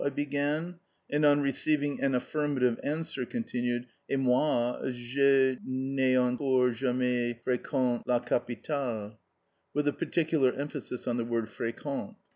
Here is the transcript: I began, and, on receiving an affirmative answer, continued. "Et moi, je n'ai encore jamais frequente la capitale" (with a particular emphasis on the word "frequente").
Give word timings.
I 0.03 0.09
began, 0.09 0.79
and, 1.11 1.23
on 1.23 1.41
receiving 1.41 2.01
an 2.01 2.15
affirmative 2.15 2.79
answer, 2.83 3.23
continued. 3.23 3.85
"Et 4.09 4.17
moi, 4.17 4.79
je 4.89 5.59
n'ai 5.63 6.15
encore 6.17 6.71
jamais 6.73 7.39
frequente 7.45 8.01
la 8.07 8.17
capitale" 8.19 9.19
(with 9.75 9.87
a 9.87 9.93
particular 9.93 10.53
emphasis 10.53 11.05
on 11.07 11.17
the 11.17 11.25
word 11.25 11.49
"frequente"). 11.49 12.15